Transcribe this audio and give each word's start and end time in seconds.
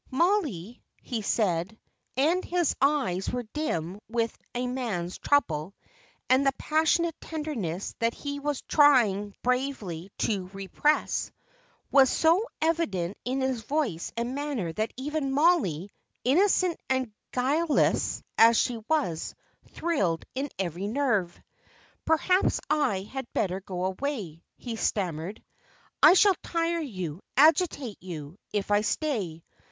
"Mollie," 0.09 0.81
he 1.03 1.21
said, 1.21 1.77
and 2.17 2.43
his 2.43 2.75
eyes 2.81 3.29
were 3.29 3.43
dim 3.53 3.99
with 4.09 4.35
a 4.55 4.65
man's 4.65 5.19
trouble, 5.19 5.75
and 6.27 6.43
the 6.43 6.51
passionate 6.53 7.13
tenderness, 7.21 7.93
that 7.99 8.15
he 8.15 8.39
was 8.39 8.63
trying 8.63 9.35
bravely 9.43 10.09
to 10.17 10.47
repress, 10.53 11.31
was 11.91 12.09
so 12.09 12.43
evident 12.63 13.15
in 13.25 13.41
his 13.41 13.61
voice 13.61 14.11
and 14.17 14.33
manner 14.33 14.73
that 14.73 14.91
even 14.97 15.31
Mollie, 15.31 15.91
innocent 16.23 16.79
and 16.89 17.11
guileless 17.31 18.23
as 18.39 18.57
she 18.57 18.77
was, 18.89 19.35
thrilled 19.67 20.25
in 20.33 20.49
every 20.57 20.87
nerve. 20.87 21.39
"Perhaps 22.05 22.59
I 22.71 23.01
had 23.01 23.31
better 23.33 23.61
go 23.61 23.85
away," 23.85 24.41
he 24.57 24.77
stammered. 24.77 25.43
"I 26.01 26.15
shall 26.15 26.33
tire 26.41 26.79
you, 26.81 27.21
agitate 27.37 28.01
you, 28.01 28.39
if 28.51 28.71
I 28.71 28.81
stay. 28.81 29.43